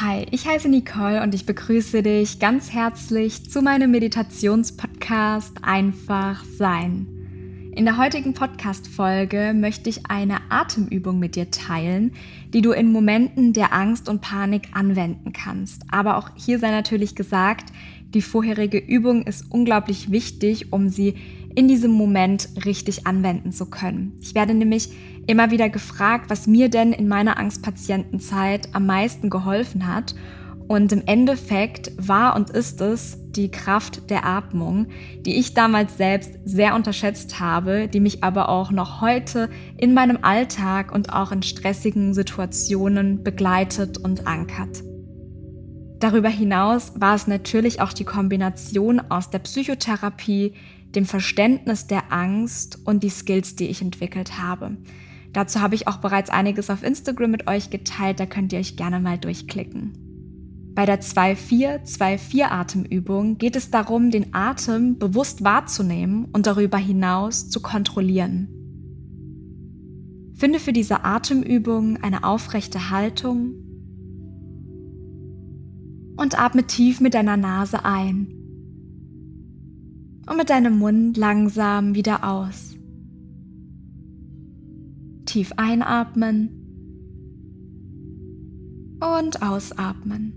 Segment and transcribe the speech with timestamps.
[0.00, 7.72] Hi, ich heiße Nicole und ich begrüße dich ganz herzlich zu meinem Meditationspodcast Einfach Sein.
[7.74, 12.12] In der heutigen Podcast-Folge möchte ich eine Atemübung mit dir teilen,
[12.54, 15.82] die du in Momenten der Angst und Panik anwenden kannst.
[15.90, 17.72] Aber auch hier sei natürlich gesagt,
[18.14, 21.16] die vorherige Übung ist unglaublich wichtig, um sie
[21.56, 24.12] in diesem Moment richtig anwenden zu können.
[24.20, 24.90] Ich werde nämlich
[25.28, 30.14] immer wieder gefragt, was mir denn in meiner Angstpatientenzeit am meisten geholfen hat.
[30.66, 34.88] Und im Endeffekt war und ist es die Kraft der Atmung,
[35.24, 40.18] die ich damals selbst sehr unterschätzt habe, die mich aber auch noch heute in meinem
[40.22, 44.82] Alltag und auch in stressigen Situationen begleitet und ankert.
[46.00, 50.54] Darüber hinaus war es natürlich auch die Kombination aus der Psychotherapie,
[50.94, 54.76] dem Verständnis der Angst und die Skills, die ich entwickelt habe.
[55.38, 58.74] Dazu habe ich auch bereits einiges auf Instagram mit euch geteilt, da könnt ihr euch
[58.74, 59.92] gerne mal durchklicken.
[60.74, 67.60] Bei der 2-4-2-4 Atemübung geht es darum, den Atem bewusst wahrzunehmen und darüber hinaus zu
[67.60, 68.48] kontrollieren.
[70.34, 73.54] Finde für diese Atemübung eine aufrechte Haltung
[76.16, 78.26] und atme tief mit deiner Nase ein
[80.28, 82.77] und mit deinem Mund langsam wieder aus.
[85.28, 86.48] Tief einatmen
[88.98, 90.32] und ausatmen.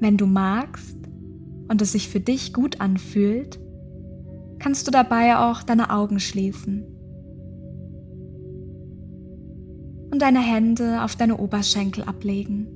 [0.00, 0.96] Wenn du magst
[1.68, 3.60] und es sich für dich gut anfühlt,
[4.58, 6.86] kannst du dabei auch deine Augen schließen
[10.10, 12.68] und deine Hände auf deine Oberschenkel ablegen.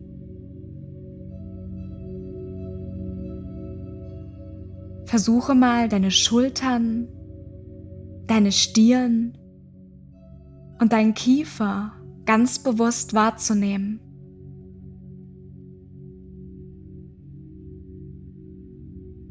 [5.06, 7.08] Versuche mal deine Schultern,
[8.26, 9.36] deine Stirn
[10.80, 11.92] und deinen Kiefer
[12.24, 14.00] ganz bewusst wahrzunehmen.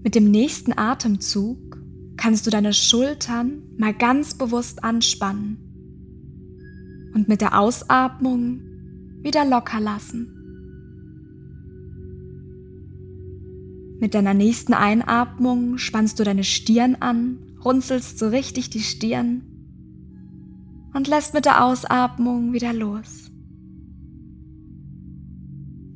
[0.04, 1.82] Mit dem nächsten Atemzug
[2.18, 5.58] kannst du deine Schultern mal ganz bewusst anspannen
[7.14, 8.62] und mit der Ausatmung
[9.22, 10.30] wieder locker lassen.
[14.00, 19.44] Mit deiner nächsten Einatmung spannst du deine Stirn an, runzelst so richtig die Stirn
[20.94, 23.32] und lässt mit der Ausatmung wieder los.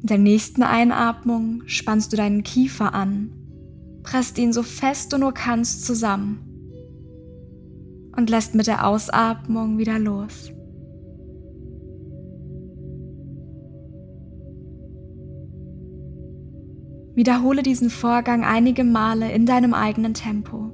[0.01, 3.31] Mit der nächsten Einatmung spannst du deinen Kiefer an,
[4.03, 6.39] presst ihn so fest du nur kannst zusammen
[8.15, 10.51] und lässt mit der Ausatmung wieder los.
[17.15, 20.66] Wiederhole diesen Vorgang einige Male in deinem eigenen Tempo.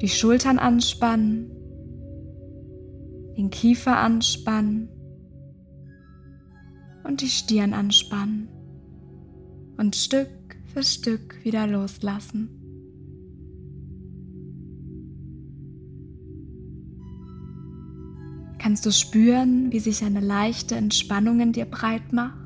[0.00, 1.50] Die Schultern anspannen,
[3.36, 4.88] den Kiefer anspannen
[7.04, 8.48] und die Stirn anspannen
[9.76, 10.28] und Stück
[10.72, 12.48] für Stück wieder loslassen.
[18.58, 22.39] Kannst du spüren, wie sich eine leichte Entspannung in dir breit macht?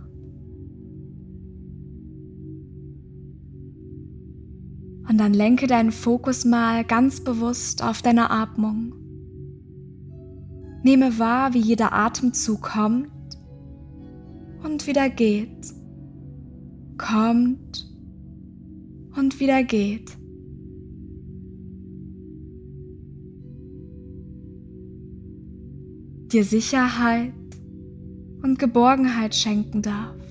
[5.08, 8.94] Und dann lenke deinen Fokus mal ganz bewusst auf deine Atmung.
[10.82, 13.10] Nehme wahr, wie jeder Atemzug kommt
[14.62, 15.72] und wieder geht.
[16.96, 17.90] Kommt
[19.16, 20.16] und wieder geht.
[26.32, 27.32] Dir Sicherheit
[28.42, 30.23] und Geborgenheit schenken darf.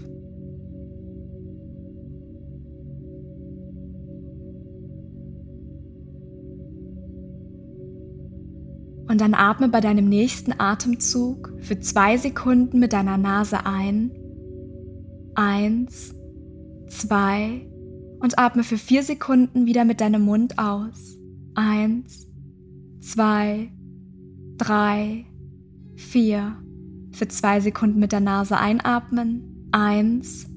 [9.13, 14.09] Und dann atme bei deinem nächsten Atemzug für zwei Sekunden mit deiner Nase ein.
[15.35, 16.15] Eins,
[16.89, 17.67] zwei
[18.21, 21.19] und atme für vier Sekunden wieder mit deinem Mund aus.
[21.53, 22.25] Eins,
[23.01, 23.71] zwei,
[24.57, 25.25] drei,
[25.95, 26.57] vier.
[27.11, 29.69] Für zwei Sekunden mit der Nase einatmen.
[29.71, 30.47] Eins,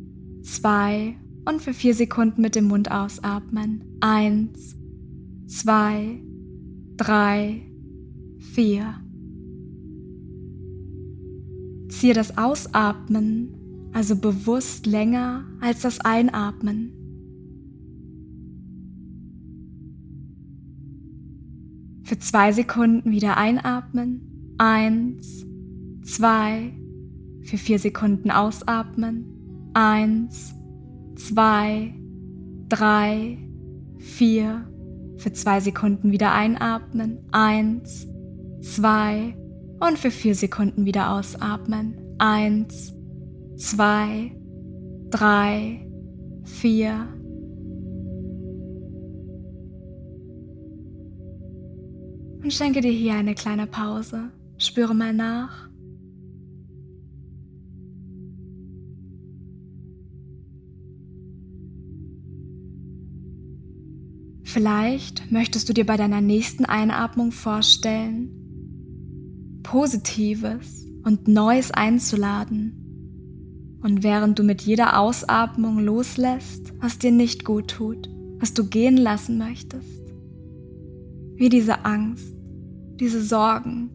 [0.40, 3.98] zwei und für vier Sekunden mit dem Mund ausatmen.
[4.00, 4.78] Eins,
[5.46, 6.22] zwei,
[6.96, 7.60] drei,
[8.56, 8.94] 4.
[11.90, 13.52] Ziehe das Ausatmen
[13.92, 16.92] also bewusst länger als das Einatmen.
[22.02, 24.54] Für zwei Sekunden wieder einatmen.
[24.56, 25.44] Eins,
[26.02, 26.72] zwei.
[27.42, 29.70] Für vier Sekunden ausatmen.
[29.74, 30.54] Eins,
[31.16, 31.94] zwei,
[32.70, 33.38] drei,
[33.98, 34.66] vier.
[35.18, 37.18] Für zwei Sekunden wieder einatmen.
[37.32, 38.06] Eins,
[38.74, 39.34] zwei,
[39.78, 41.98] Und für vier Sekunden wieder ausatmen.
[42.18, 42.94] Eins,
[43.56, 44.32] zwei,
[45.10, 45.86] drei,
[46.44, 47.08] vier.
[52.42, 54.30] Und schenke dir hier eine kleine Pause.
[54.56, 55.68] Spüre mal nach.
[64.42, 68.45] Vielleicht möchtest du dir bei deiner nächsten Einatmung vorstellen,
[69.66, 73.80] Positives und Neues einzuladen.
[73.82, 78.08] Und während du mit jeder Ausatmung loslässt, was dir nicht gut tut,
[78.38, 80.04] was du gehen lassen möchtest,
[81.34, 82.32] wie diese Angst,
[83.00, 83.90] diese Sorgen,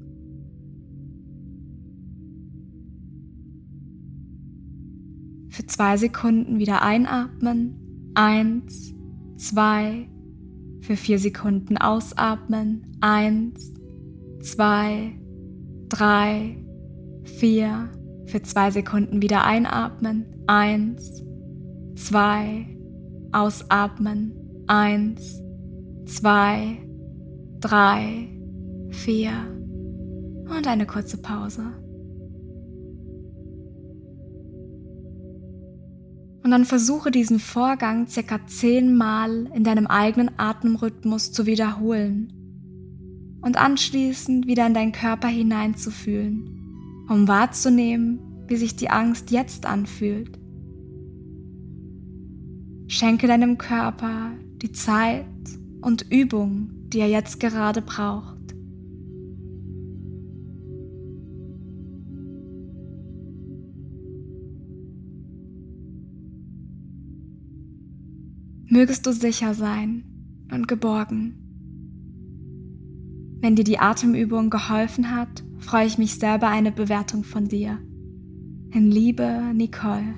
[5.48, 8.12] für zwei Sekunden wieder einatmen.
[8.14, 8.94] Eins,
[9.38, 10.10] zwei,
[10.82, 12.98] für vier Sekunden ausatmen.
[13.00, 13.74] Eins,
[14.42, 15.21] zwei,
[15.92, 16.58] drei,
[17.24, 17.90] vier.
[18.26, 20.26] Für zwei Sekunden wieder einatmen.
[20.48, 21.24] Eins,
[21.96, 22.66] zwei,
[23.32, 24.64] ausatmen.
[24.68, 25.42] Eins,
[26.06, 26.78] zwei,
[27.60, 28.30] drei,
[28.90, 29.32] vier.
[30.50, 31.64] Und eine kurze Pause.
[36.44, 42.41] Und dann versuche diesen Vorgang circa zehnmal in deinem eigenen Atemrhythmus zu wiederholen
[43.42, 50.38] und anschließend wieder in deinen Körper hineinzufühlen, um wahrzunehmen, wie sich die Angst jetzt anfühlt.
[52.88, 55.26] Schenke deinem Körper die Zeit
[55.82, 58.42] und Übung, die er jetzt gerade braucht.
[68.72, 70.06] mögest du sicher sein
[70.50, 71.41] und geborgen.
[73.42, 77.80] Wenn dir die Atemübung geholfen hat, freue ich mich sehr über eine Bewertung von dir.
[78.72, 80.14] In Liebe, Nicole.